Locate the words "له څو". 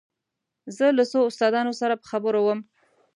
0.97-1.19